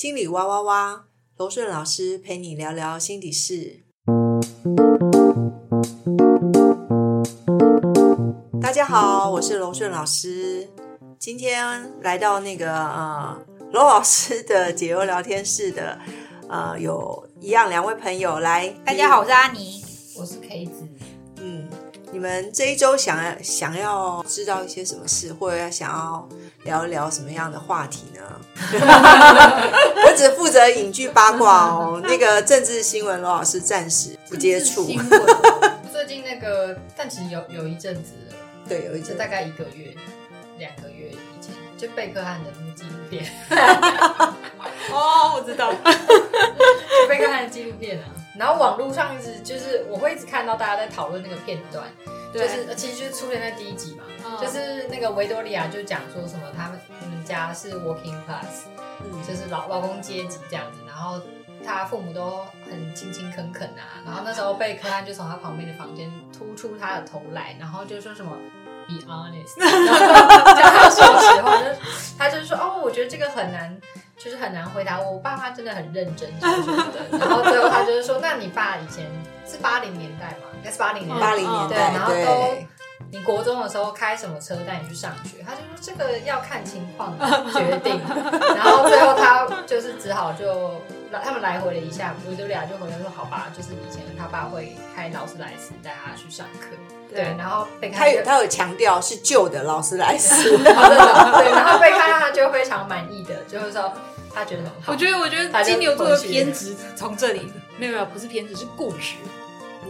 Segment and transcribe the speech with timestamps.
[0.00, 1.06] 心里哇哇哇，
[1.38, 3.82] 罗顺老师陪你聊聊心底事。
[8.62, 10.68] 大家好，我是罗顺老师，
[11.18, 13.36] 今天来到那个呃
[13.72, 15.98] 罗老师的解忧聊天室的
[16.48, 18.68] 呃，有一样两位朋友来。
[18.84, 19.84] 大家好，我是阿尼。
[20.16, 20.86] 我是 K 子，
[21.40, 21.68] 嗯，
[22.12, 26.28] 你们这一周想要想要知道一些什么事，或者想要
[26.68, 28.20] 聊一聊什么样的话题呢？
[30.04, 34.84] 我只负责影剧八卦哦， 那个政治新闻，罗老师暂时不接触。
[34.84, 35.10] 新闻
[35.90, 38.34] 最近那个，但其实有有一阵子了，
[38.68, 39.94] 对，有一阵大概一个月、
[40.58, 43.24] 两个月以前，就贝克汉的那个纪录片。
[44.92, 48.04] 哦，我知道，就贝克汉的纪录片啊。
[48.38, 51.88] 然后网络上一直就是我会一直看到大家在讨论那个片段，
[52.32, 54.04] 就是呃其实就是出现在第一集嘛，
[54.40, 58.66] 就是那个维多利亚就讲说什么他们你们家是 working class，
[59.02, 61.20] 嗯，就是老老公阶级这样子，然后
[61.64, 68.32] 他父母都很勤勤恳恳啊，然后那时候贝克汉就从他旁边的房间突出他的头来，然后就说什么
[68.86, 69.58] be honest，
[70.56, 71.64] 叫他说实话，就
[72.18, 73.80] 他就是说哦，我觉得这个很难。
[74.20, 77.18] 就是很难回答我，我爸妈真的很认真什么什么的。
[77.18, 79.08] 然后最后他就是说，那你爸以前
[79.46, 80.48] 是八零年代嘛？
[80.56, 82.18] 应该是八零年代，八零年对，代，然后都
[83.10, 85.44] 你国中的时候开什么车带你去上学？
[85.46, 87.16] 他就说这个要看情况
[87.52, 88.00] 决定。
[88.54, 90.72] 然后最后他就是只好就
[91.24, 96.76] 他们来回了一下，维多利亚就回来说好吧，就是以前他爸会开劳斯莱斯带他去上课。
[97.10, 100.72] 对，然后被他有他有强调是旧的劳斯莱斯， 对，
[101.50, 103.90] 然后被看到他就非常满意的，就是说
[104.34, 104.92] 他觉得很好。
[104.92, 109.14] 我觉得我觉得金牛座的偏执从这里没有没有不是偏执是固执，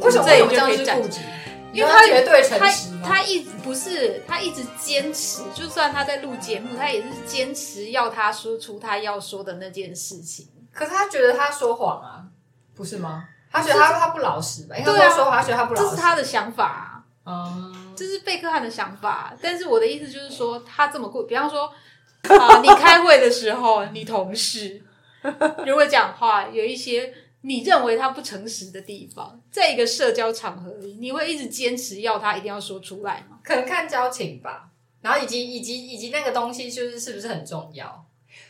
[0.00, 1.18] 为什么这里就可以固执？
[1.72, 10.48] 因为他绝对诚实他他一直不是他一直坚持，就算他在录节目，他也是坚持要他说出他要说的那件事情。
[10.72, 12.24] 可是他觉得他说谎啊，
[12.74, 13.28] 不是吗？
[13.50, 14.76] 他觉得他他不老实吧？
[14.76, 17.04] 应该说谎，他觉得他不老实，这是他的想法。
[17.24, 21.70] 嗯，这是贝克汉的想法，但是我的意思就是说，他这么过，比方说，
[22.22, 24.82] 啊，你开会的时候，你同事
[25.66, 27.12] 如果讲话有一些
[27.42, 33.38] 你认为他不诚实的地方，在一个社交场合里，你会一直坚持要他一定要说出来吗？
[33.44, 34.68] 可能看交情吧，
[35.00, 38.04] 然后以及以及以及那个东西就是是不是很重要？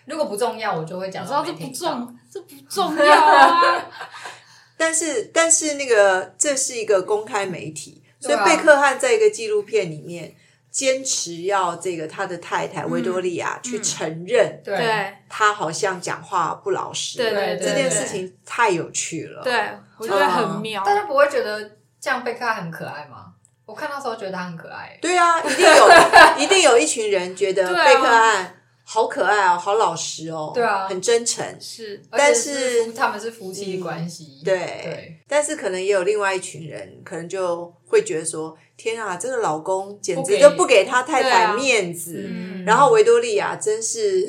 [0.06, 3.86] 如果不重要，我就会讲，知道这不重，这不重要啊。
[4.76, 8.02] 但是但是那个这是一个公开媒体。
[8.20, 10.34] 所以贝克汉在一个纪录片里面
[10.78, 20.84] 坚持要这个他的太太维多利亚去承认，对，他好像讲话不老实，对对，这件事情太有趣了，对我觉得很妙。
[20.84, 21.68] 大家不会觉得
[22.00, 23.32] 这样贝克汉很可爱吗？
[23.66, 25.88] 我看到时候觉得他很可爱，对啊，一定有，
[26.38, 28.54] 一定有一群人觉得贝克汉。
[28.90, 42.30] 好可爱哦，好老实哦，对啊，很真诚，是，但是他们是夫妻关系，对，但是可能也有另外一群人，可能就会觉得说，天啊，这个老公简直就不给他太太面子，
[42.64, 44.26] 然后维多利亚真是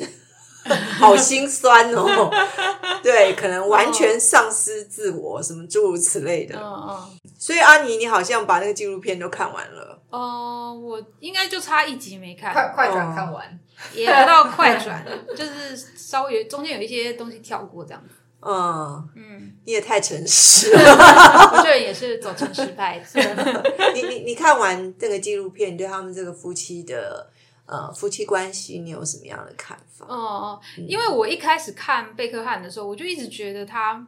[0.98, 2.30] 好心酸哦，
[3.02, 13.58] 对，可能完全丧失自我，什么诸如此类的，嗯嗯，所以阿妮，你好像把那个纪录片都看完了，哦，我应该就差一集没看，快快转看完。
[13.94, 15.02] 也不到快转，
[15.34, 18.14] 就是稍微中间有一些东西跳过这样子。
[18.42, 20.80] 嗯嗯，你也太诚实了，
[21.52, 23.02] 我这人也是走诚实派。
[23.94, 27.30] 你你你看完这个纪录片，你对他们这个夫妻的
[27.66, 30.06] 呃夫妻关系，你有什么样的看法？
[30.08, 34.06] 哦，因为我一开始看贝克汉的时候，我就一直觉得他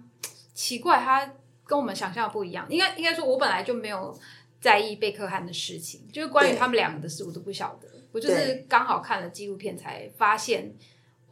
[0.54, 1.30] 奇怪，他
[1.64, 2.66] 跟我们想象的不一样。
[2.70, 4.18] 应该应该说，我本来就没有
[4.60, 7.88] 在意贝克汉的事情，就是关于他们两个的事，我都不晓得。
[8.12, 10.74] 我就是刚好看了纪录片，才发现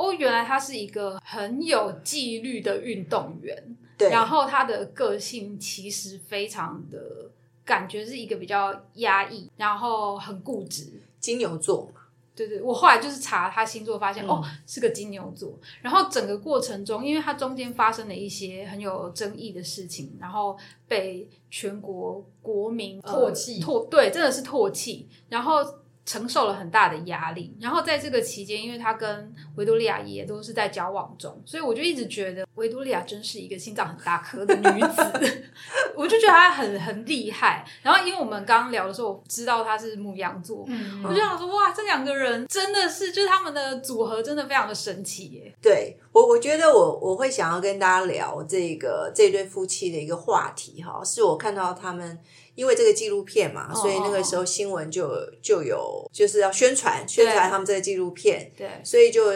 [0.01, 3.77] 哦，原来他是一个很有纪律的运动员。
[3.99, 7.31] 对，然后他的个性其实非常的，
[7.67, 11.03] 感觉是一个比较压抑，然后很固执。
[11.19, 12.01] 金牛座嘛，
[12.35, 15.53] 对对，我后来就是查他星座，发现哦是个金牛座。
[15.83, 20.57] 然后整个过程中，因为他中间发生了一些很有争议的事情，然后
[20.89, 25.07] 被全国国民唾弃，唾对，真的是唾弃。
[25.29, 25.63] 然后。
[26.11, 35.45] 承受了很大的压力，然后在这个期间，因为他跟维多利亚也都是在交往中，所以我就一直觉得维多利亚真是一个心脏很大颗的女子，
[35.95, 37.65] 我就觉得她很很厉害。
[37.81, 40.67] 然后因为我们刚刚聊的时候，我知道她是牧羊座，
[41.05, 45.55] 我就想说哇，这两个人真的是就是他们的组合真的非常的神奇耶。
[45.63, 52.19] 对我，我觉得我我会想要跟大家聊这个这对夫妻的一个话题哈，是我看到他们。
[52.61, 55.09] 因为这个纪录片嘛，所以那个时候新闻就
[55.41, 59.33] 就有就是要宣传宣传他们这个纪录片，对，所以就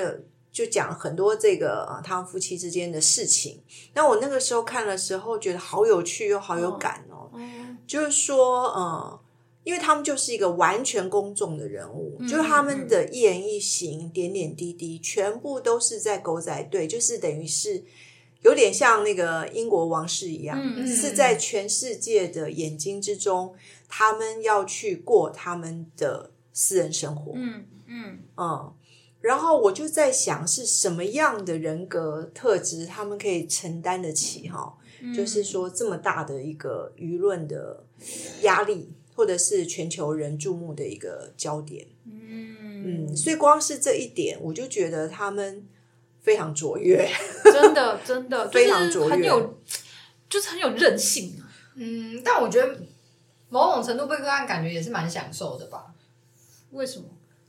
[0.53, 3.63] 就讲很多这个呃他们夫妻之间的事情。
[3.95, 7.31] 那我那个时候看的时候，觉得好有趣又好有感哦。
[7.87, 9.19] 就是说，嗯，
[9.63, 17.83] 因为他们就是一个完全公众的人物，就是他们的一言一行、点点滴滴，全部都是在狗仔队，就是等于是
[18.45, 20.57] 有点像那个英国王室一样，
[20.87, 23.55] 是在全世界的眼睛之中，
[23.89, 27.33] 他们要去过他们的私人生活。
[27.35, 28.73] 嗯嗯嗯，
[29.21, 34.77] 然后我就在想，是什么样的人格特质，他们可以承担得起哈？
[35.15, 37.85] 就是说，这么大的一个舆论的
[38.43, 41.87] 压力，或者是全球人注目的一个焦点。
[42.07, 42.57] 嗯
[42.87, 45.67] 嗯，所以光是这一点，我就觉得他们
[46.25, 47.09] 非常卓越。
[47.45, 49.59] 真的真的 非常卓越很有，
[50.29, 51.41] 就是很有韧性。
[51.77, 52.77] 嗯，但我觉得
[53.49, 55.95] 某种程度贝克汉感觉也是蛮享受的吧。
[56.73, 57.05] 为什么？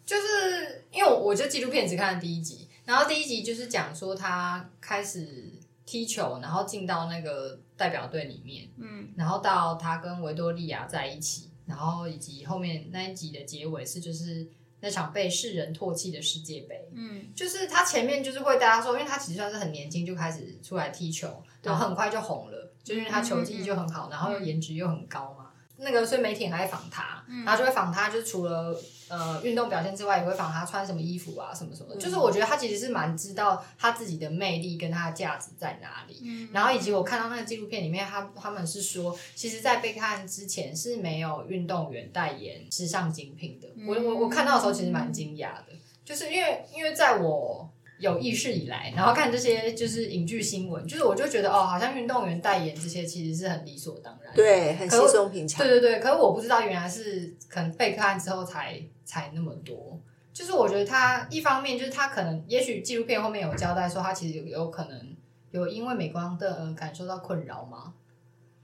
[0.06, 5.52] 就是因为我我就纪录片只看了第一集，然后第一集就是讲说他开始
[5.84, 14.46] 踢球，然后进到那个代表队里面，嗯然后到他跟维多利亚在一起，然后以及后面那一集的结尾是就是
[14.86, 17.26] 那场被世人唾弃的世界杯，嗯。
[17.36, 25.45] 就是他前面就是会大家说，因为他其实算是很年轻就开始出来踢球，然后很快就红了，就是因为他球技就很好，然后又颜值又很高嘛。
[25.78, 28.74] 那个所以媒体很爱访他，然后就会访他，就是除了
[29.10, 32.00] 呃运动表现之外，也会访他穿什么衣服啊，什么什么的。
[32.00, 36.22] 就是我觉得他其实是蛮知道他自己的魅力跟他的价值在哪里。
[36.24, 43.68] 嗯然后以及我看到那个纪录片里面，他他们是说，其实，在被看之前是没有运动员代言时尚精品的。
[43.86, 45.74] 我我我看到的时候其实蛮惊讶的，
[46.06, 54.36] 就是因为因为在我有意识以来，然后看这些就是影剧新闻，就是我就觉得哦，好像运动员代言这些其实是很理所当然的。
[54.36, 55.66] 对，很稀可松平常。
[55.66, 60.00] 对对对，可是我不知道原来是可能被看之后才才那么多。
[60.34, 65.16] 就是我觉得他一方面就是他可能，也许纪录片后面有交代说他其实有有可能
[65.52, 67.94] 有因为美光的而感受到困扰吗？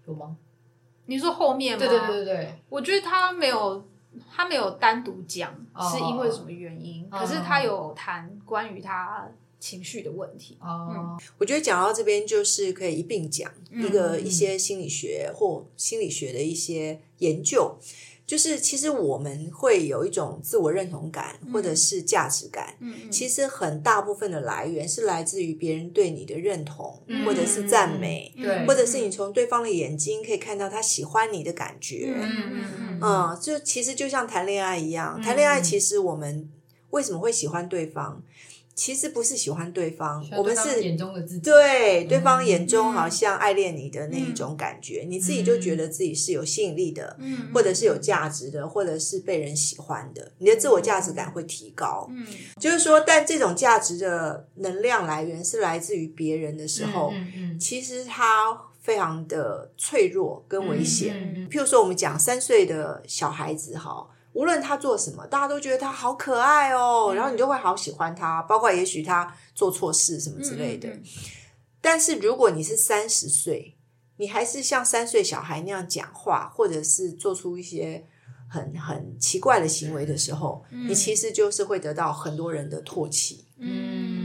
[0.06, 0.36] 有吗？
[1.06, 1.80] 你说后面吗？
[1.80, 3.88] 对对对对对，我觉得他没有，
[4.30, 9.30] 他没有单独讲哦是因为什么原因，哦可是他有谈关于他
[9.60, 10.58] 情绪的问题。
[10.60, 17.78] 哦，我觉得讲到这边，就是可以一并讲嗯一个一些心理学或心理学的一些研究。
[18.24, 22.74] 就是其实我们会有一种自我认同感，或者是价值感。
[22.80, 32.14] 嗯嗯其实很大部分的来源是来自于别人对你的认同，嗯或者是赞美，对或者是你从对方的眼睛可以看到他喜欢你的感觉。
[32.16, 33.30] 嗯嗯嗯。
[33.30, 36.50] 嗯，就其实就像谈恋爱一样，谈恋爱其实我们
[36.92, 38.21] 为什么会喜欢对方？
[38.74, 41.42] 其实不是喜欢对方，我们是眼中的自己。
[41.42, 42.94] 对对方眼中嗯。
[42.94, 47.50] 好像爱恋你的那一种感觉，你自己就觉得自己是有吸引力的，嗯。
[47.53, 52.07] 或者是有价值的，或者是被人喜欢的，你的自我价值感会提高。
[52.12, 52.25] 嗯。
[52.59, 57.59] 就是说，但这种价值的能量来源是来自于别人的时候，嗯嗯。
[57.59, 61.48] 其实它非常的脆弱跟危险。
[61.50, 70.89] 譬如说，我们讲三岁的小孩子哈，无论他做什么，大家都觉得他好可爱哦，嗯然后你就会好喜欢他，包括也许他做错事什么之类的。
[70.89, 71.04] 嗯
[71.83, 73.75] 但是如果你是三十岁，
[74.18, 78.06] 你还是像三岁小孩那样讲话，或者是做出一些
[78.48, 83.45] 很很奇怪的行为的时候，你其实就是会得到很多人的唾弃。
[83.57, 84.20] 嗯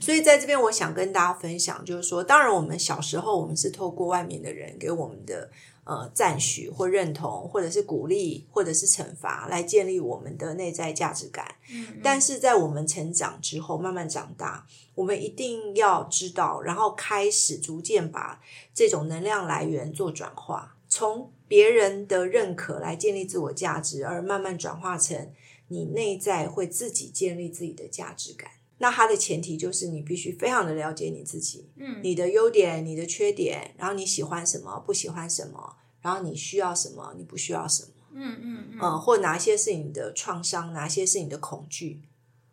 [0.00, 5.50] 所以在这边，我想跟大家分享，就是说，当然我们小时候我们是透过外面的人给我们的
[5.84, 11.54] 呃赞许或认同，或者是鼓励，或者是惩罚，来建立我们的内在价值感。
[11.72, 18.40] 嗯但是在我们成长之后，慢慢长大，我们一定要知道，然后开始逐渐把
[18.74, 25.30] 这种能量来源做转化，从别人的认可来建立自我价值，而慢慢转化成
[25.68, 28.50] 你内在会自己建立自己的价值感。
[28.82, 37.88] 那它的前提就是你必须非常的了解你自己，嗯你的优点、你的缺点，然后你喜欢什么，不喜欢什么，然后你需要什么，你不需要什么。
[38.12, 42.02] 嗯嗯嗯嗯，或哪些是你的创伤，哪些是你的恐惧。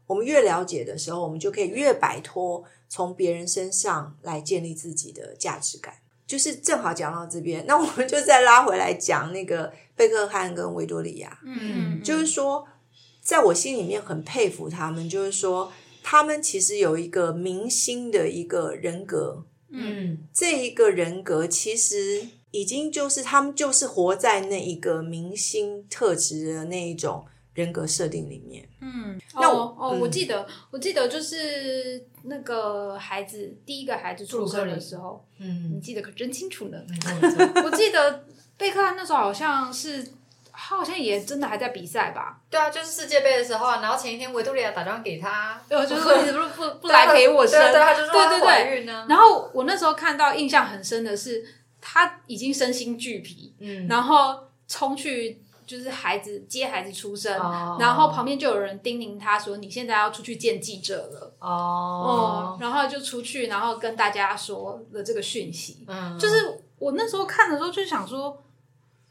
[0.06, 5.96] 我们越了解的时候，我们就可以越摆脱从别人身上来建立自己的价值感。
[6.28, 11.40] 就是正好讲到这边，那我们就再拉回来讲那个贝克汉跟维多利亚。
[11.44, 12.68] 嗯，就是说，
[13.20, 15.72] 在我心里面很佩服他们，就是说
[16.04, 20.18] 他们其实有一个明星的一个人格，嗯。
[20.34, 28.68] 这一个人格其实已经就是他们就是活在那一个明星特质的那一种人格设定里面。
[28.82, 30.00] 嗯，那我哦哦，嗯。
[30.00, 35.74] 我记得，我记得就是那个孩子第一个孩子出生的时候，嗯。
[35.74, 36.78] 你嗯，记得可真清楚呢。
[37.64, 38.26] 我记得
[38.58, 40.06] 贝克汉那时候好像是
[40.62, 42.38] 他好像也真的还在比赛吧？
[42.50, 48.86] 对啊，就是世界杯的时候啊，然后前一天维多利亚打电话给他，对，就是说你不不不来陪我生，对对，他就说对。
[49.08, 51.44] 然后我那时候看到印象很深的是，
[51.80, 65.86] 他已经身心俱疲，嗯，然后冲去就是孩子接孩子出生，哦然后旁边就有人叮咛他说：“你现在要出去见记者了。”哦哦，，然后就出去，然后跟大家说了这个讯息。
[65.88, 68.44] 嗯，就是我那时候看的时候就想说，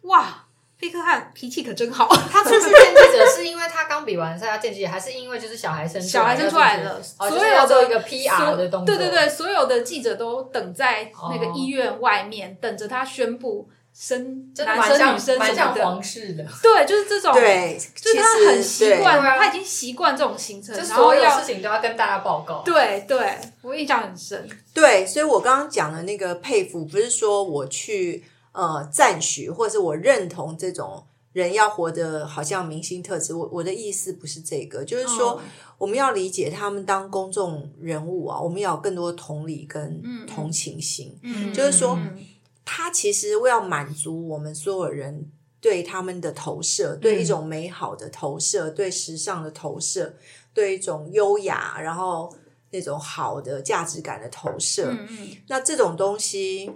[0.03, 0.45] 哇，
[0.81, 2.07] 贝克汉脾气可真好。
[2.31, 15.85] 他出去见记者是因为他刚比完赛要见记者，还是因为就是小孩生小孩生出来了，哦，所就是有的要做一个 PR 的动作，对对对，所有的记者都等在那个哦医院外面，等着他宣布生男生女生什蛮像么的。
[15.85, 22.63] 皇室的，对，就是这种，对，就是他很习惯，他已经习惯这种行程，就然后要所有事情都要跟大家报告。
[22.65, 24.49] 对对，我印象很深。
[24.73, 28.25] 对，所以我刚刚讲的那个佩服，不是说我去
[28.59, 33.33] 呃赞许，或者是我认同这种人要活得好像明星特质。
[33.33, 35.45] 我我的意思不是这个，就是说、嗯
[35.79, 41.17] 我们要理解他们当公众人物啊，我们要有更多同理跟同情心。
[41.23, 42.19] 嗯就是说嗯
[42.65, 50.17] 他其实为要满足我们所有人对他们的投射，对一种美好的投射，对时尚的投射，
[50.53, 52.35] 对一种优雅，然后
[52.73, 54.91] 那种好的价值感的投射。
[54.91, 56.73] 嗯嗯，那这种东西，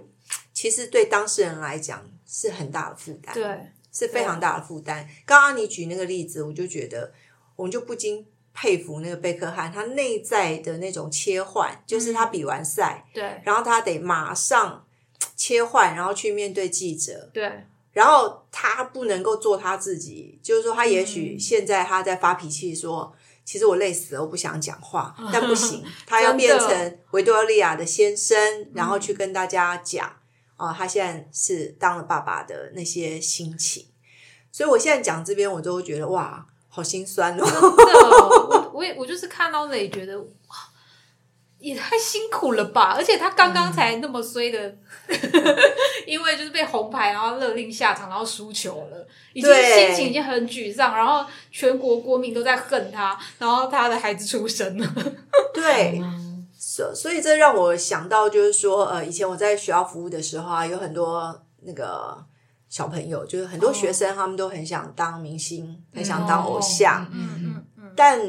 [0.53, 3.59] 其实对当事人来讲是很大的负担，，对，
[3.91, 5.07] 是非常大的负担。
[5.25, 7.11] 刚刚你举那个例子，我就觉得，
[7.55, 14.85] 我们就不禁佩服那个贝克汉，他内在的那种切换，就是他比完赛，对然后他得马上
[15.35, 23.13] 切换，然后去面对记者，对，然后他不能够做他自己，就是说他也嗯许现在他在发脾气说。
[23.45, 28.37] 其实我累死了，我不想讲话，但不行， 他要变成维多利亚的先生，
[28.73, 30.11] 然后去跟大家讲
[30.55, 33.85] 啊、他现在是当了爸爸的那些心情。
[34.49, 37.43] 所以我现在讲这边，我都会觉得哇，好心酸哦。
[37.43, 40.27] 真的，我我也我就是看到那里觉得哇，
[41.63, 42.93] 也太辛苦了吧！
[42.97, 44.75] 而且他刚刚才那么衰的，
[46.05, 54.85] 因为就是被红牌，然后勒令下场，然后输球了，已经心情已经很沮丧，然后全国国民都在恨他，然后他的孩子出生了，
[55.55, 62.17] 对，嗯所所以这让我想到，就是说，呃，以前我在学校服务的时候啊，有很多那个
[62.67, 67.07] 小朋友，就是很多学生，他们都很想当明星，很想当偶像。
[67.13, 68.19] 嗯嗯嗯嗯但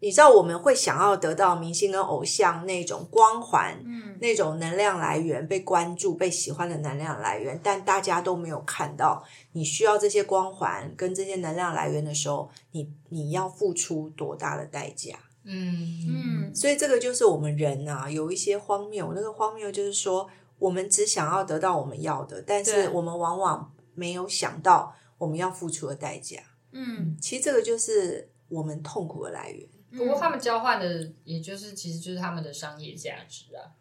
[0.00, 15.18] 你知道，我们会想要得到明星跟偶像那种光环，嗯那种能量来源，被关注、被喜欢的能量来源，但大家都没有看到，你需要这些光环跟这些能量来源的时候，你你要付出多大的代价？
[15.44, 19.12] 嗯嗯所以这个就是我们人啊，有一些荒谬。
[19.14, 20.28] 那个荒谬就是说，
[20.58, 26.38] 我们只想要得到我们要的，但是我们往往没有想到我们要付出的代价。
[26.72, 29.66] 嗯，其实这个就是我们痛苦的来源。
[29.90, 33.72] 不过他们交换的，也就是其实就是他们的商业价值啊。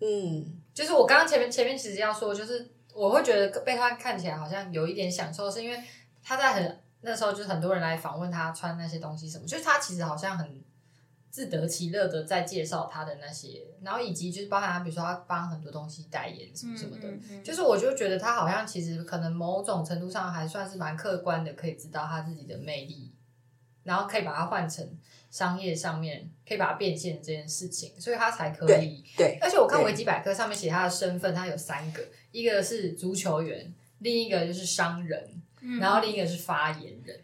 [0.00, 5.82] 嗯，就是我刚刚前面前面其实要说，就是我会觉得被他看起来好像有一点享受，是因为
[6.22, 10.62] 他在很那时候就是很多人来访问他穿那些东西什么，就是他其实好像很
[11.30, 23.12] 自得其乐的在介绍他的那些，然后以及就是包含他比如说他帮很多东西代言什么什么的，嗯嗯就是我就觉得他好像其实可能某种程度上还算是蛮客观的，可以知道他自己的魅力，
[23.84, 24.86] 然后可以把它换成
[25.30, 29.04] 商业上面可以把它变现这件事情，所以他才可以。
[29.16, 32.02] 对，而且我看对维基百科上面写他的身份，他有三个，
[32.32, 37.20] 一个是足球员，另一个就是商人，嗯然后另一个是发言人。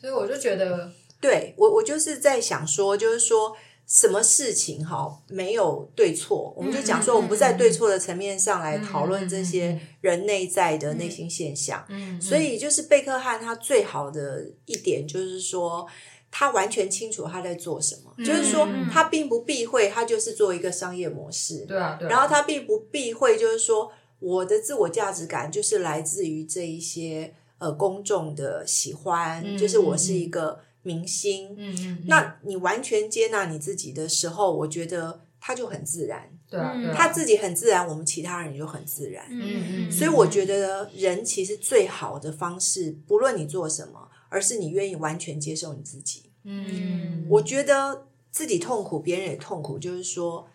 [0.00, 3.56] 所以我就觉得，对我我就是在想说，就是说。
[3.90, 11.82] 什么事情哈没有对错，我们就讲说，我们不在对错的层面上来讨论这些人内在的内心现象。
[11.88, 15.88] 嗯所以就是贝克汉他最好的一点就是说，
[16.30, 18.24] 他完全清楚他在做什么，嗯。
[18.24, 18.88] 就是说嗯。
[18.90, 21.64] 他并不避讳，他就是做一个商业模式。
[21.66, 31.54] 对啊，对啊，然后他并不避讳，就是说我的自我价值感就是来自于这一些呃公众的喜欢，嗯就是我是一个明星。
[31.56, 32.04] 嗯嗯，嗯。
[32.06, 36.82] 那你完全接纳你自己的时候，我觉得他就很自然，对啊，嗯。
[36.82, 36.94] 对啊。
[36.96, 39.26] 他自己很自然，我们其他人就很自然。
[39.30, 46.30] 嗯嗯，所以我觉得人其实最好的方式，不论你做什么，而是你愿意完全接受你自己。
[46.44, 50.48] 嗯，我觉得自己痛苦，别人也痛苦，就是说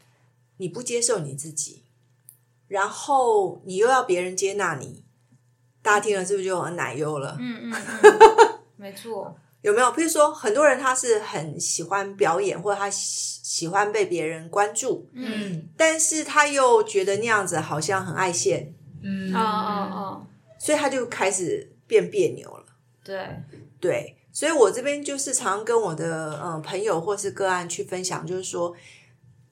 [0.58, 1.84] 你不接受你自己，
[2.68, 5.04] 然后你又要别人接纳你，
[5.82, 7.38] 大家听了是不是就很奶油了？
[7.42, 9.88] 嗯嗯嗯，没错，有没有？
[9.88, 20.28] 譬如说，很多人他是很喜欢表演，或者他喜喜欢被别人关注，嗯但是他又觉得那样子好像很爱现，嗯哦哦哦，
[20.58, 22.66] 所以他就开始变别扭了。
[23.04, 23.28] 对，
[23.84, 28.74] 对，所以我这边就是常跟我的嗯朋友或是个案去分享，就是说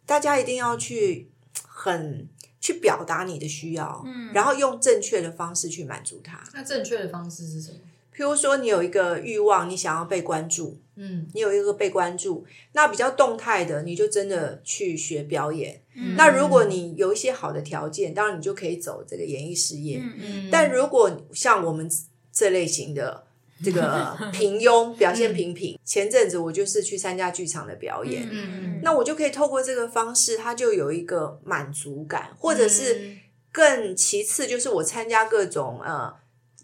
[0.06, 1.30] 大家一定要去
[1.68, 2.30] 很
[2.62, 6.42] 去表达你的需要，嗯，然后用正确的方式去满足它。
[6.54, 7.80] 那正确的方式是什么？
[8.16, 15.82] 譬如说，你有一个欲望，你想要被关注，嗯，你有一个被关注，那比较动态的，你就真的去学表演。
[15.96, 20.00] 嗯那如果你有一些好的条件，当然你就可以走这个演艺事业。
[20.02, 21.90] 嗯嗯但如果像我们
[22.32, 23.26] 这类型的
[23.64, 33.18] 这个 平庸、表现平平，前阵子我就是去参加剧场的表演，嗯那我就可以透过这个方式，它就有一个满足感，或者是
[33.52, 36.14] 更其次就是我参加各种呃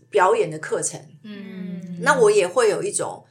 [0.10, 3.26] 表演的课程，嗯，那我也会有一种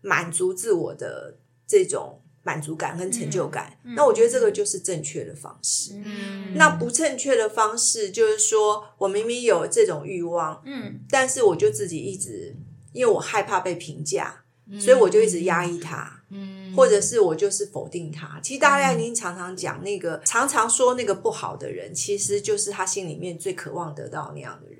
[0.00, 1.36] 满足自我的
[1.66, 3.78] 这种满足感跟成就感。
[3.96, 5.92] 那我觉得这个就是正确的方式。
[6.04, 6.54] 嗯。
[6.56, 10.98] 那不正确的方式就是说我明明有这种欲望，嗯。
[11.08, 12.56] 但是我就自己一直
[12.92, 14.42] 因为我害怕被评价，
[14.78, 16.20] 所以我就一直压抑他。
[16.30, 18.40] 嗯或者是我就是否定他。
[18.42, 24.78] 其实大家已经常常讲那个，常常说那个不好的人，其实就是他心里面最渴望得到那样的人。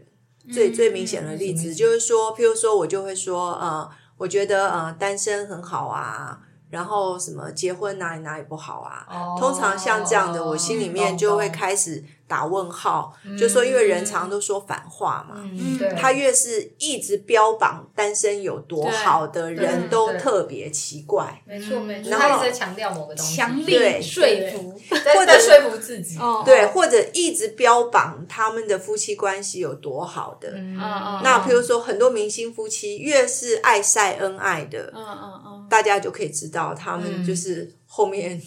[0.50, 6.40] 最最明显的例子就是说，譬如说我就会说，呃，我觉得呃单身很好啊，
[6.70, 9.06] 然后什么结婚哪里哪里不好啊。
[9.10, 12.02] 哦通常像这样的，我心里面就会开始
[12.32, 15.36] 打问号，就说因为人常都说反话嘛。
[15.36, 21.42] 嗯，对，他越是一直标榜单身有多好的人，都特别奇怪。
[21.46, 24.80] 没错没错，然后他一直在强调某个东西，强对力说服，
[25.14, 30.48] 或者说服自己，哦对，或者一直标榜他们的夫妻关系有多好的。
[30.52, 38.40] 嗯嗯那譬如说，很多明星夫妻越是爱晒恩爱的，嗯嗯嗯，大家就可以知道他们嗯就是后面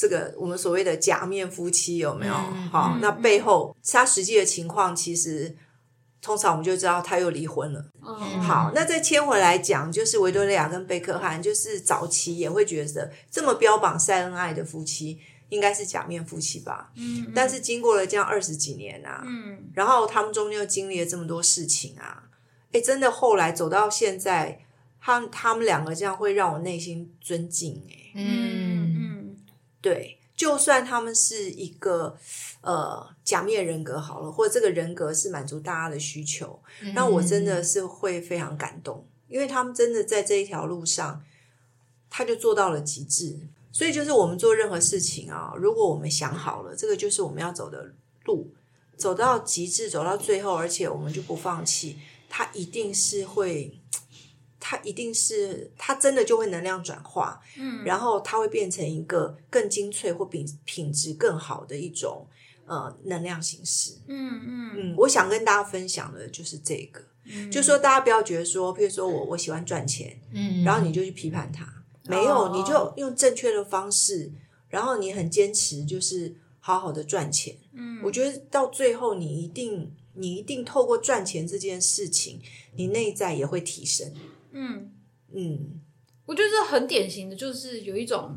[0.00, 2.32] 这个我们所谓的假面夫妻有没有？
[2.32, 5.54] 嗯好，嗯那背后他实际的情况，其实
[6.22, 7.84] 通常我们就知道他又离婚了。
[8.00, 15.18] 嗯好，那再牵回来讲，就是维多利亚跟贝克汉，就是早期也会觉得这么标榜晒恩爱的夫妻，
[15.50, 16.90] 应该是假面夫妻吧？
[16.96, 22.22] 嗯，但是经过了这样二十几年啊，嗯然后他们中间又经历了这么多事情啊，
[22.72, 24.64] 哎，真的后来走到现在，
[24.98, 28.59] 他他们两个这样会让我内心尊敬哎、嗯嗯
[29.80, 32.16] 对，就算他们是一个
[32.60, 41.22] 呃假面人格好了，或者这个人格是满足大家的需求，嗯那我真的是会非常感动，因为他们真的在这一条路上，
[42.08, 43.38] 他就做到了极致。
[43.72, 47.92] 所以就是我们做任何事情啊，如果我们想好了，这个就是我们要走的
[48.24, 48.52] 路，
[48.96, 51.96] 走到极致，走到最后，而且我们就不放弃，
[52.28, 53.79] 它一定是会，
[54.60, 62.26] 它一定是它真的就会能量转化，嗯，然后它会变成一个更精粹或品品质更好的一种
[62.66, 63.94] 呃能量形式。
[64.06, 67.02] 嗯嗯嗯，我想跟大家分享的就是这个，
[67.50, 71.66] 就说大家不要觉得说，譬如说我我喜欢赚钱，嗯然后你就去批判它，
[72.06, 74.30] 没有，哦你就用正确的方式，
[74.68, 77.56] 然后你很坚持，就是好好的赚钱。
[77.72, 82.40] 嗯，我觉得到最后，你一定你一定透过赚钱这件事情，
[82.76, 84.12] 你内在也会提升。
[84.52, 84.92] 嗯，
[85.32, 85.80] 嗯。
[86.26, 88.36] 我觉得这很典型的，就是有一种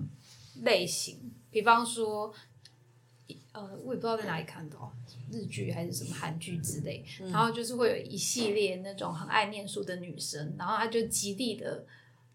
[0.64, 2.34] 类型，比方说，
[3.52, 4.92] 呃，我也不知道在哪里看到
[5.32, 11.86] 日剧还是什么韩剧之类，然后就是会有一系列那种很爱念书的女生，然后她就极力的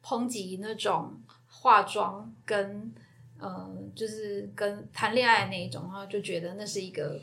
[0.01, 2.93] 抨击那种化妆跟
[3.41, 7.21] 呃，就是跟谈恋爱那一种，然后就觉得那是一个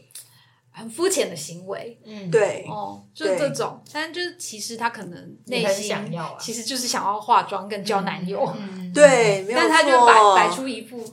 [0.76, 1.98] 很肤浅的行为。
[2.06, 11.04] 嗯，对，哦，就是这种，但就是其实他可能内心想要啊其实就是想要化妆跟交男友，嗯，对， 没有但错，他就摆摆出一副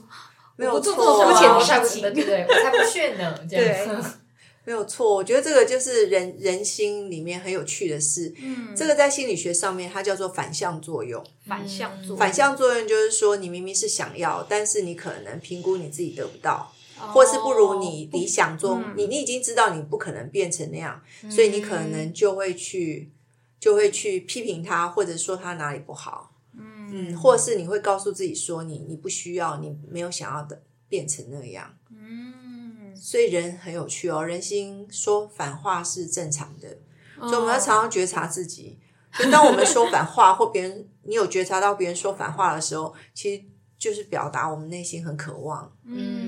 [0.55, 1.03] 没有我不做错。
[1.03, 2.13] 这么肤浅的我才不事情。
[2.13, 4.05] 对我才不炫呢，这样，
[4.65, 5.13] 没有错。
[5.13, 8.33] 我觉得这个就是人人心里面很有趣的事。
[8.41, 8.73] 嗯。
[8.75, 11.21] 这个在心理学上面，它叫做反向作用。
[11.45, 12.09] 反向作。
[12.09, 16.72] 用，反向作用就是说，你明明是想要，但是你可能评估你自己得不到，哦
[17.11, 18.93] 或是不如你理想中，嗯。
[18.95, 23.11] 你你已经知道你不可能变成那样，所以你可能就会去
[23.59, 31.73] 就会去批评他，或者说他哪里不好，嗯，或是你会告诉自己说你你不需要，你没有想要的变成那样。
[31.89, 36.77] 嗯，所以人很有趣哦，人心说反话是正常的，
[37.19, 38.79] 所所以我们要常常觉察自己。
[39.17, 43.43] 就当我们说反话，或别人你有觉察到别人说反话的时候，其实
[43.77, 46.22] 就是表达我们内心很渴望嗯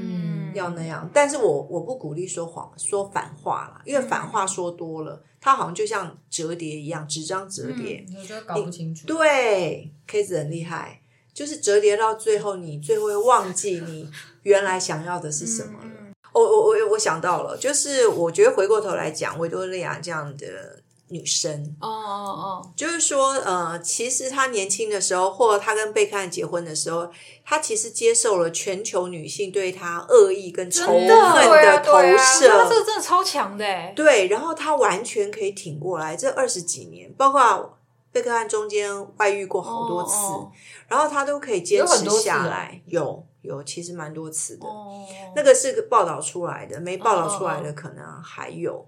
[0.56, 1.10] 要那样。
[1.14, 8.06] 但是我我不鼓励说谎说反话啦，因为反话说多了，它好像就像折叠一样，纸张折叠。
[8.18, 11.02] 我觉得搞不清楚，对，K 子很厉害，
[11.34, 14.10] 就是折叠到最后，你最后会忘记你
[14.44, 15.90] 原来想要的是什么了。
[16.34, 21.76] 我我我我想到了，就是我觉得回过头来讲，维多利亚这样的女生。
[21.80, 27.08] 哦哦哦，就是说，呃，其实她年轻的时候，或她跟贝克汉结婚的时候，
[27.44, 32.50] 她其实接受了全球女性对她恶意跟仇恨的投射。
[32.50, 37.78] 他这个真的超强的哎，对，然后她完全可以挺过来，这二十几年，包括
[38.12, 40.52] 贝克汉中间外遇过好多次，哦
[40.88, 42.82] 然后她都可以坚持下来。
[42.86, 44.66] 有有，其实蛮多次的。
[44.66, 48.86] 哦，那个是个报道出来的，没报道出来的哦可能还有。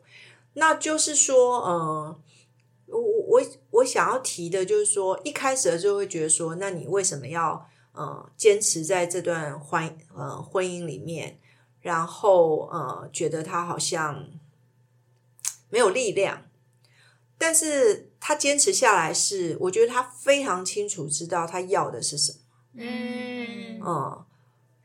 [0.59, 2.19] 那就是说，呃，
[2.87, 11.39] 我我我想要提的就是说，一开始的时候会觉得说，那你为什么要呃坚持在这段婚呃婚姻里面，
[11.79, 14.27] 然后呃觉得他好像
[15.69, 16.47] 没有力量，
[17.37, 22.39] 但是他坚持下来是，我觉得他非常清楚知道他要的是什么。
[22.73, 24.25] 嗯嗯，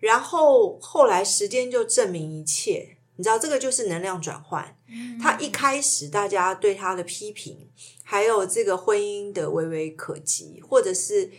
[0.00, 4.76] 然后后来时间就证明一切，你知道这个就是能量转换。
[5.20, 7.68] 他一开始大家对他的批评，
[8.02, 11.30] 还有这个婚姻的微微可及，或者是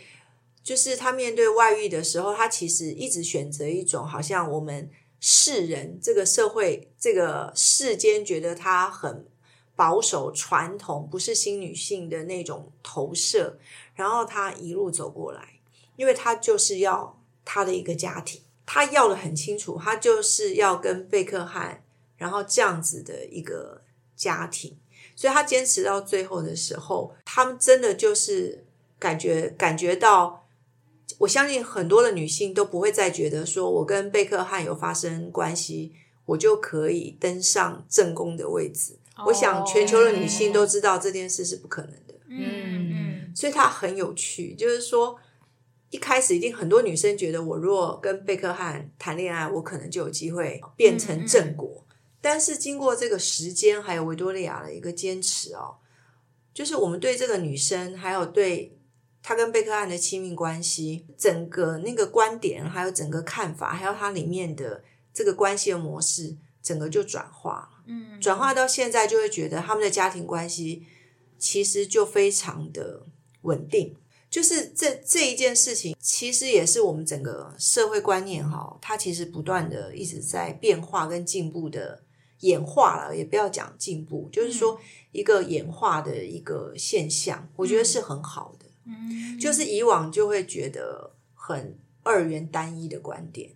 [0.62, 9.26] 就是他面对外遇的时候，他其实一直选择一种好像我们世人这个社会这个世间觉得他很
[9.76, 13.58] 保守传统，不是新女性的那种投射，
[13.94, 15.48] 然后他一路走过来。
[15.96, 21.82] 因为他就是要他的一个家庭，他要的很清楚，他就是要跟贝克汉，
[22.16, 23.82] 然后这样子的一个
[24.16, 24.76] 家庭，
[25.14, 28.64] 所以他坚持到最后的时候，他们真的就是
[28.98, 30.46] 感觉感觉到，
[31.18, 35.92] 我相信很多的女性都不会再觉得说我跟贝克汉有发生关系，
[36.26, 38.96] 我就可以登上正宫的位置。
[39.26, 42.14] 我想全球的女性都知道这件事是不可能的。
[42.28, 45.16] 嗯嗯所以它很有趣，就是说
[45.94, 51.86] 一开始一定很多女生觉得，我如果跟贝克汉谈恋爱，我可能就有机会变成正果。
[52.20, 55.76] 但是经过这个时间，还有维多利亚的一个坚持哦，
[56.52, 58.76] 就是我们对这个女生，还有对
[59.22, 67.84] 她跟贝克汉的亲密关系，整个那个观点，还有整个看法，还有它里面的这个关系的模式，整个就转化了。
[67.86, 70.84] 嗯，转化到现在，就会觉得他们的家庭关系
[71.38, 73.06] 其实就非常的
[73.42, 73.94] 稳定。
[74.34, 82.02] 就是这这一件事情，其实也是我们整个社会观念哈，它其实不断的一直在变化跟进步的
[82.40, 84.76] 演化了，也不要讲进步，就是说
[85.12, 88.66] 一个演化的一个现象，我觉得是很好的。
[88.86, 93.52] 嗯就是以往就会觉得很二元单一的观点，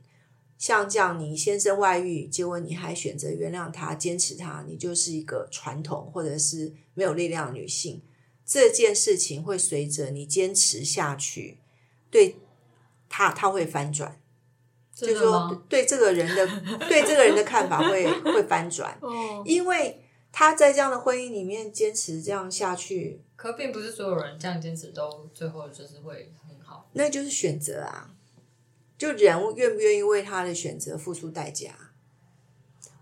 [0.58, 8.00] 像这样，你先生外遇，结果你还选择原谅他、坚持他，你就是一个传统或者是没有力量的女性。
[8.50, 11.58] 这件事情会随着你坚持下去，
[12.10, 12.36] 对
[13.06, 14.18] 他他会翻转，
[14.94, 15.62] 就是说？
[15.68, 16.46] 对这个人的
[16.88, 26.88] 对这个人的看法会 会翻转，哦，因为他在这样的婚姻里面坚持这样下去，可并不是所有人这样坚持都最后就是会很好。
[26.94, 28.14] 那就是选择啊，
[28.96, 31.87] 就人愿不愿意为他的选择付出代价。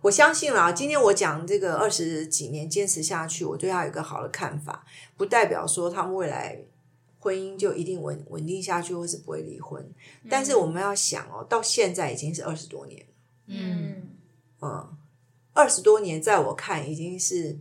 [0.07, 6.57] 我相信啦，今天我讲这个二十几年坚持下去，我对他有一个好的看法，不代表说他们未来
[7.19, 9.85] 婚姻就一定稳稳定下去，或是不会离婚。
[10.31, 13.07] 但是我们要想哦，到现在已经是二十多年了，
[13.47, 14.03] 嗯，
[14.61, 14.97] 嗯，
[15.53, 17.59] 二十多年在我看已经是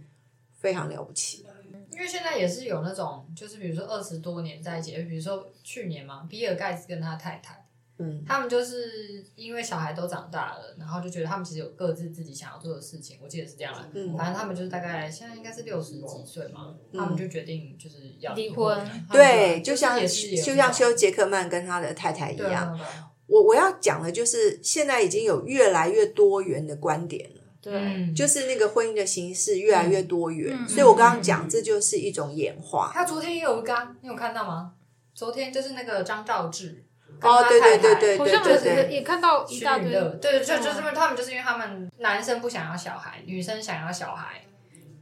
[0.59, 1.49] 非常了不起了。
[1.93, 7.64] 因为现在也是有那种，就是比如说二十多年在一起，比如说去年嘛，比尔盖茨跟他太太，
[7.97, 13.87] 嗯，他们就是因为小孩都长大了，然后就觉得他们其实有各自自己想要做的事情，我记得是这样的。
[13.93, 14.17] 嗯。
[14.17, 19.05] 反正他们就是大概现在应该是六十几岁嘛，他们就决定就是要离婚婚。
[19.11, 22.77] 对，就就像也是就像那种休杰克曼跟他的太太一样，
[23.27, 30.55] 我我要讲的就是，现在已经有越来越多元的观点了，对，嗯，就是那个婚姻的形式越来越多元。
[30.59, 30.67] 嗯。
[30.67, 32.91] 所以我刚刚讲，这就是一种演化。
[32.93, 34.73] 他昨天也有一个，你有看到吗？
[35.13, 36.83] 昨天就是那个张兆志，
[37.21, 44.41] 哦，对对对对好对对像也看到一大堆，许乐，对，就嗯就是他们就是因为他们男生不想要小孩，女生想要小孩，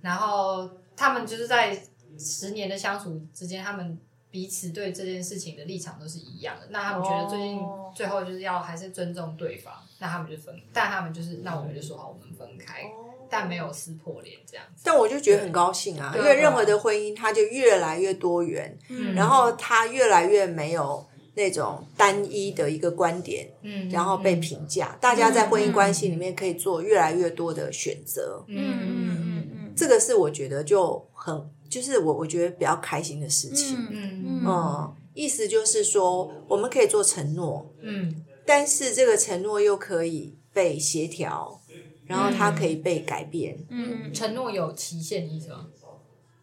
[0.02, 1.78] 然后他们就是在
[2.18, 4.00] 十年的相处之间，他们
[4.30, 6.68] 彼此对这件事情的立场都是一样的。
[6.70, 12.84] 那他们觉得最近哦最后就是要还是尊重对方，那他们就分，但他们就是那我们就说好，我们分开，
[13.30, 14.82] 但没有撕破脸这样子。
[14.86, 19.14] 但我就觉得很高兴啊，因为任何的婚姻，它就越来越多元，嗯。
[19.14, 24.98] 然后它越来越没有那种单一的一个观点，嗯，然后被评价。
[25.02, 33.76] 大家在婚姻关系里面可以做越来越多的选择，嗯嗯嗯嗯嗯这个是我觉得就很，就是我我觉得比较开心的事情。
[33.90, 41.60] 嗯嗯嗯，意思就是说，我们可以做承诺，嗯但是这个承诺又可以被协调，
[42.06, 43.58] 然后它可以被改变。
[43.70, 45.68] 嗯承诺有期限，意思吗？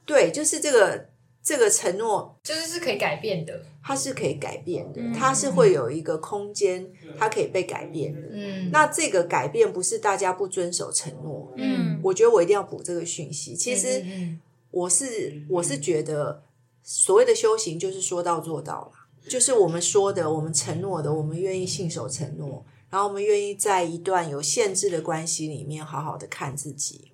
[0.06, 1.09] 对，就是这个
[1.42, 3.62] 这个承诺，就是是可以改变的。
[3.82, 6.86] 它是可以改变的，嗯它是会有一个空间，
[7.18, 8.20] 它可以被改变的。
[8.30, 13.56] 嗯，那这个改变不是大家不遵守承诺，嗯我觉得我一定要补这个讯息。
[13.56, 14.38] 其实嗯
[14.70, 16.42] 我是我是觉得，
[16.82, 27.10] 所谓的修行就是说到做到啦，就是我们说的，我们承诺的，我们愿意信守承诺，然后我们愿意在一段有限制的关系里面好好的看自己。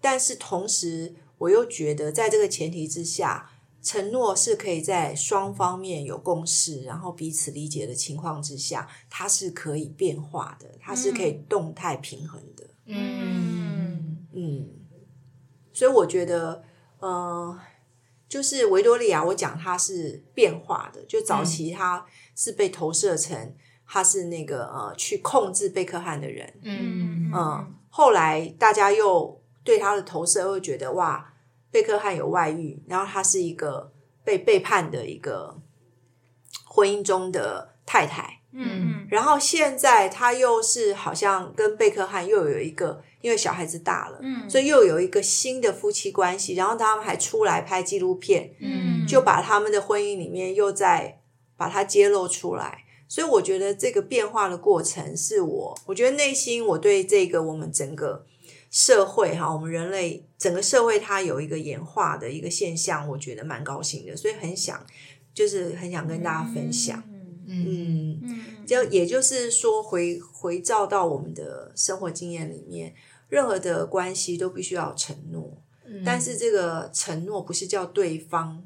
[0.00, 3.50] 但是同时，我又觉得在这个前提之下，
[3.86, 12.68] 承诺是可以在双方面有共识，然后彼此理解的情况之下，它是可以变化的，它是可以动态平衡的。
[12.86, 14.26] 嗯。
[14.32, 14.68] 嗯，
[15.72, 16.64] 所以我觉得，
[16.98, 17.56] 呃，
[18.28, 23.54] 就是维多利亚，我讲它是变化的，就早期它是被投射成
[23.86, 27.30] 他是那个呃去控制贝克汉的人，嗯。
[27.32, 31.32] 嗯，后来大家又对他的投射会觉得哇，
[31.70, 33.92] 贝克汉有外遇，然后他是一个
[34.24, 35.60] 被背叛的一个
[36.64, 48.96] 婚姻中的太太，嗯然后现在他又是好像跟贝克汉又有一个，因为小孩子大了，嗯所以又有一个新的夫妻关系，然后他们还出来拍纪录片，嗯。
[49.06, 51.20] 就把他们的婚姻里面又在
[51.56, 52.82] 把它揭露出来。
[53.06, 58.26] 所以我觉得这个变化的过程，是我我觉得内心我对这个我们整个
[58.76, 64.84] 社会哈，我们人类整个社会它有一个演化的一个现象，我觉得蛮高兴的，所以很想
[65.32, 67.02] 就是很想跟大家分享。
[67.08, 72.94] 嗯嗯，嗯就也就是说回回照到我们的生活经验里面，
[73.30, 78.62] 任何的关系都必须要有承诺，嗯但是这个承诺不是叫对方，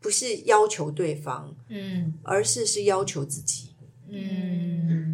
[0.00, 3.68] 不是要求对方，嗯而是是要求自己。
[4.08, 5.13] 嗯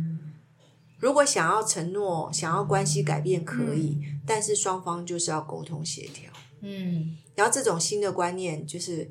[1.00, 6.30] 如果想要承诺，想要关系改变可以，但是双方就是要沟通协调。
[6.60, 9.10] 嗯然后这种新的观念就是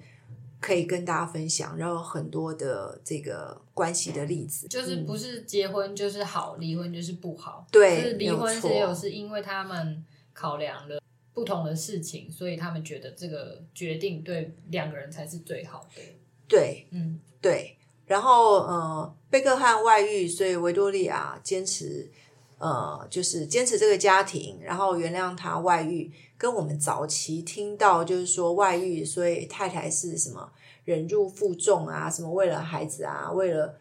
[0.59, 7.65] 可以跟大家分享，然后很多的这个关系的例子，就是不是结婚就是好，离婚就是不好。
[7.71, 11.01] 对是离婚只有是因为他们考量了
[11.33, 16.01] 不同的事情，所以他们觉得这个决定对两个人才是最好的。
[16.47, 17.75] 对嗯对。
[18.09, 22.09] 然后呃，贝克汉外遇，所以维多利亚坚持
[22.57, 26.11] 呃，就是坚持这个家庭，然后原谅他外遇。
[26.35, 30.51] 跟我们早期听到就是说外遇，所以太太是什么
[30.85, 33.75] 忍辱负重啊，什么为了孩子啊，为了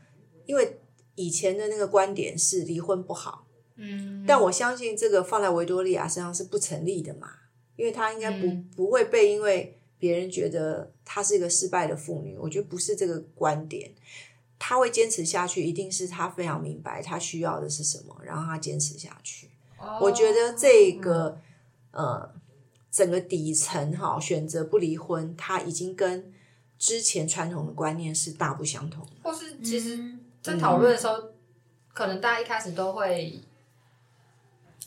[0.45, 0.79] 因为
[1.15, 7.29] 以前的那个观点是离婚不好，嗯，但我相信这个放在维多利亚身上是不成立的嘛，
[7.77, 13.91] 因为他应该不、嗯不会被因为别人觉得她是一个失败的妇女，我觉得不是这个观点。
[14.59, 19.49] 她会坚持下去，一定是她非常明白她需要的是什么，然后她坚持下去。
[19.79, 21.39] 哦我觉得这个
[21.93, 22.31] 呃，
[22.91, 26.31] 整个底层哈，选择不离婚，她已经跟
[26.79, 29.13] 之前传统的观念是大不相同的。
[29.23, 31.31] 或是其实，嗯在讨论的时候，
[31.95, 33.41] 可能大家一开始都会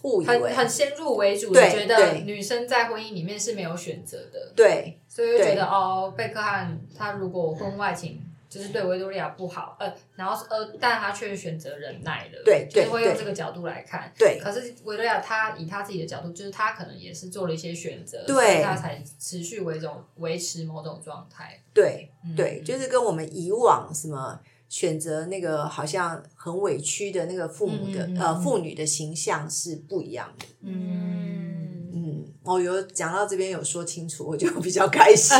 [0.03, 14.09] 误以为很很先入为主的对觉得女生在婚姻里面是没有选择的，对所以就觉得哦，贝克汉他如果婚外情就是对维多利亚不好，呃，然后呃，但他却选择忍耐了，对对就是会用这个角度来看。
[14.17, 21.61] 对可是维多利亚他以他自己的角度，就是他可能也是做了一些选择，对所以他才持续为种维持某种状态。
[21.73, 30.45] 对嗯对，就是跟我们以往什么选择那个好像很委屈的那个父母的、嗯嗯嗯嗯呃妇女的形象是不一样的。
[30.61, 31.80] 嗯，
[32.43, 35.37] 嗯，我有讲到这边有说清楚，我就比较开心。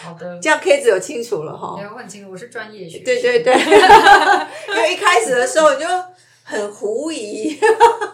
[0.00, 1.82] 好的， 这样 K 子有清楚了哈没。
[1.82, 3.54] 有问清楚，我是专业学，对对，对，
[4.68, 5.86] 因为一开始的时候你就
[6.44, 7.58] 很狐疑。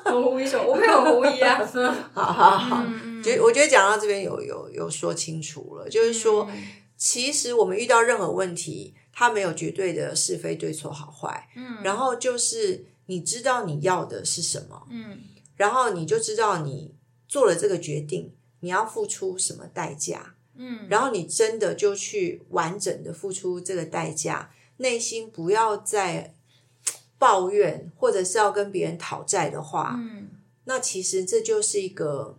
[0.04, 0.64] 很狐疑什么？
[0.66, 1.60] 我没有很狐疑啊。
[2.12, 6.48] 好好好，嗯觉、我觉得讲到这边有有有说清楚了，就是说，
[6.96, 15.18] 其实我们遇到任何问题，它没有绝对的是非对错好坏，嗯然后就是你知道你要的是什么，嗯
[15.56, 16.94] 然后你就知道你
[17.28, 26.34] 做了这个决定，你要付出什么代价，嗯然后你真的就去完整的付出这个代价，内心不要再
[27.18, 30.28] 抱怨或者是要跟别人讨债的话，嗯
[30.64, 32.38] 那其实这就是一个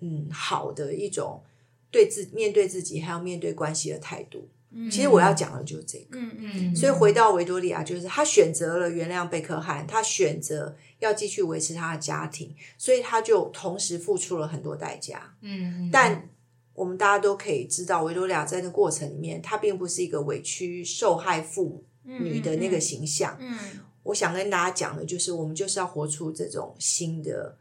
[0.00, 1.42] 嗯好的一种
[1.90, 4.48] 对自面对自己还有面对关系的态度。
[4.74, 6.18] 嗯，其实我要讲的就是这个。
[6.18, 15.34] 嗯嗯嗯，所以回到维多利亚，就是他选择了原谅贝克汉，他选择要继续维持他的家庭，所以他就同时付出了很多代价。
[15.40, 16.28] 嗯，嗯，但
[16.74, 23.36] 我们大家都可以知道，维多利亚在那过程里面，她并不是一个委屈受害妇女的那个形象。
[23.40, 23.56] 嗯
[24.04, 27.56] 我想跟大家讲的就是，我们就是要活出这种新的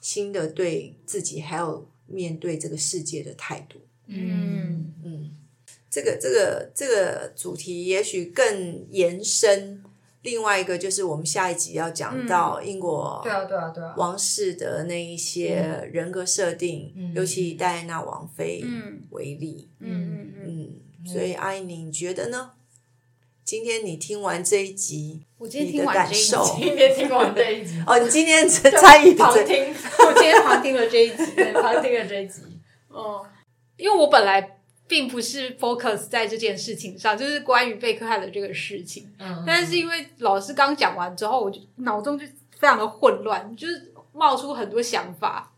[0.00, 3.78] 新的对自己还有面对这个世界的态度。
[4.06, 4.85] 嗯嗯，
[5.96, 9.82] 这个这个这个主题也许更延伸。
[10.20, 17.14] 另外一个就是我们下一集要讲到英国对啊对啊对啊，王室的那一些人格设定，嗯。
[17.14, 19.00] 尤其以戴安娜王妃嗯。
[19.10, 19.70] 为例。
[19.80, 22.50] 嗯嗯嗯，嗯，所以阿姨，你觉得呢？
[23.44, 32.42] 今天你听完这一集，我今天听完这一集，感受今天听完这一集，哦，你今天参与这，旁听，我今天旁听了这一集，对，旁听了这一集，
[32.88, 33.24] 哦，
[33.76, 34.55] 因为我本来
[34.88, 39.10] 并不是 focus 在这件事情上，就是关于贝克汉的这个事情。
[39.18, 42.24] 嗯，但是因为老师刚讲完之后，我就脑中就
[42.58, 45.52] 非常的混乱，就是冒出很多想法。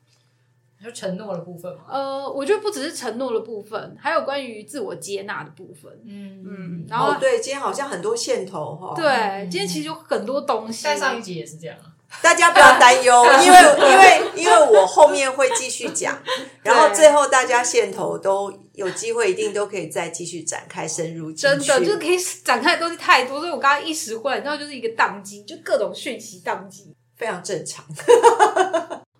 [0.80, 5.90] 就承诺的部分吗，呃，我觉得不只是承诺的部分，还有关于自我接纳的部分。
[6.06, 10.84] 嗯嗯，然后、哦，对，今天好像很多线头哈。，对，今天其实有很多东西。
[10.84, 11.90] 但上一集也是这样啊，
[12.22, 13.58] 大家不要担忧， 因为
[13.90, 16.18] 因为因为我后面会继续讲，
[16.62, 21.66] 然后最后大家线头都有机会，一定都可以再继续展开深入进去。
[21.66, 26.94] 真的就是可以展开的东西太多，所以我刚刚一时混乱，然后就是一个宕机，就各种讯息宕机。
[27.16, 27.84] 非常正常。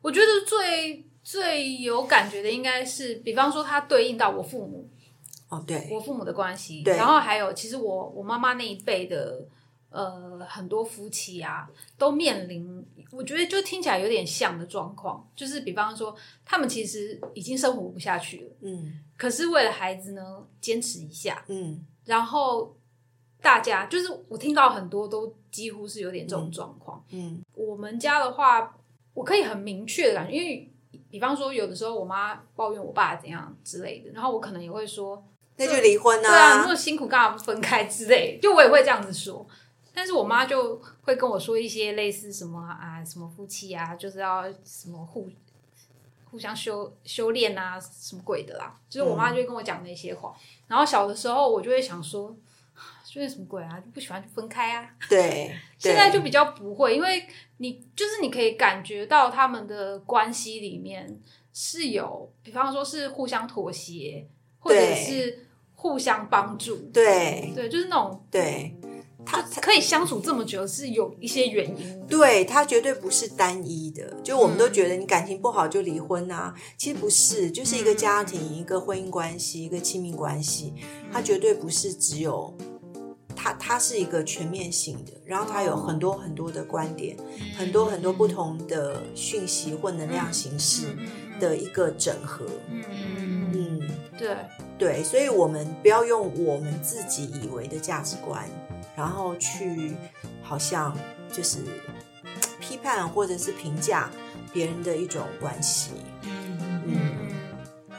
[0.01, 4.89] 我觉得最最有感觉的应该是，比方说它对应到我父母，
[5.49, 9.41] 哦，对，我父母的关系，然后还有其实我我妈妈那一辈的
[9.91, 22.77] 呃很多夫妻啊，都面临我觉得就听起来有点像的状况，就是比方说他们其实已经生活不下去了，嗯可是为了孩子呢坚持一下，嗯然后
[23.41, 27.03] 大家就是我听到很多都几乎是有点这种状况。
[27.11, 28.77] 嗯我们家的话，
[29.15, 30.71] 我可以很明确的感觉，因为
[31.11, 35.25] 比方说有的时候我妈抱怨我爸怎样之类的，然后我可能也会说，
[35.57, 36.75] 那就离婚对啊，那啊么。
[36.75, 39.47] 辛苦干嘛不分开之类的，就我也会这样子说。
[39.99, 45.29] 但是我妈就会跟我说一些类似什么啊，什么夫妻啊，就是要什么互
[46.31, 48.79] 互相修修炼啊，什么鬼的啦。
[48.89, 50.33] 就是我妈就会跟我讲那些话。
[50.69, 52.29] 然后小的时候我就会想说，
[53.05, 54.89] 修炼什么鬼啊，就不喜欢就分开啊。
[55.09, 61.21] 对， 现在就比较不会，因为你就是你可以感觉到他们的关系里面
[61.53, 64.25] 是有，比方说是互相妥协，
[64.61, 66.77] 或者是互相帮助。
[66.93, 68.77] 对对，就是那种对，
[69.27, 72.07] 他就可以相处这么久，是有一些原因。
[72.07, 80.73] 对他绝对不是单一的，就我们都觉得你感情不好就离婚啊，其实不是，就是一个家庭、一个婚姻关系、一个亲密关系，
[81.13, 82.55] 他绝对不是只有
[83.37, 87.17] 他，他是一个全面性的，然后他有很多很多的观点，
[87.57, 90.97] 很多很多不同的讯息或能量形式
[91.39, 92.47] 的一个整合。
[92.71, 94.37] 嗯嗯，嗯，对，
[94.79, 98.49] 对，所以我们不要用我们自己以为的价值观，
[98.99, 99.93] 然后去
[100.43, 100.93] 好像
[101.31, 101.59] 就是
[102.59, 104.11] 批判或者是评价
[104.53, 105.93] 别人的一种关系。
[106.23, 107.29] 嗯嗯，嗯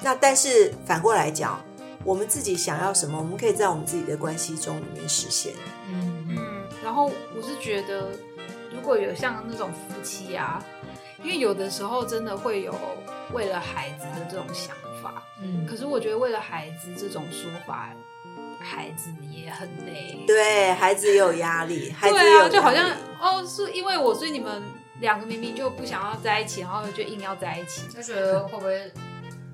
[0.03, 1.61] 那但是反过来讲，
[2.03, 5.53] 我们自己想要什么，我们可以在我们自己的关系中里面实现。
[5.87, 6.63] 嗯嗯嗯。
[6.83, 8.09] 然后我是觉得，
[8.73, 10.61] 如果有像那种夫妻啊，
[11.23, 12.75] 因为有的时候真的会有
[13.31, 17.93] 为了孩子的这种想法，嗯，可是我觉得为了孩子这种说法，
[18.59, 20.17] 孩子也很累。
[20.27, 24.61] 对孩子也有压力，孩子也有压力就好像哦，是因为我，所以你们
[24.99, 28.91] 两个明明就不想要在一起，然后就硬要在一起就觉得会不会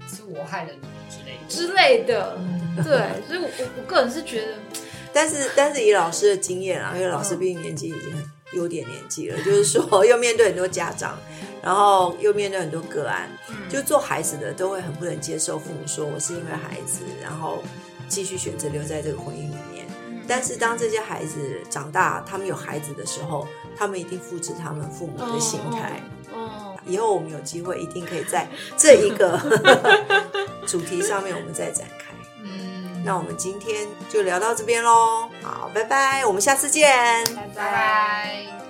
[0.08, 1.48] 是我害了你之类的？
[1.48, 2.38] 之类的。
[2.38, 4.54] 嗯对，所以我我我个人是觉得，
[5.14, 11.18] 但是但是以老师的经验啊，因为老师毕竟年纪已经很有点年纪了，就是说又面对很多家长，
[11.64, 17.64] 然后又面对很多个案，嗯就做孩子的都会很不能接受父母说我是因为孩子，然后
[18.08, 19.86] 继续选择留在这个婚姻里面。
[20.28, 26.02] 但是当这些孩子长大，他们有孩子的时候，他们一定复制他们父母的心态。
[26.34, 29.40] 哦，以后我们有机会一定可以在这一个
[30.66, 32.06] 主题上面，我们再展开。
[32.44, 37.24] 嗯，那我们今天就聊到这边喽，好，拜拜，我们下次见。
[37.36, 38.65] 拜拜拜。